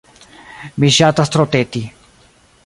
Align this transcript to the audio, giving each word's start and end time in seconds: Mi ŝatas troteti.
Mi 0.83 0.89
ŝatas 0.95 1.33
troteti. 1.37 1.85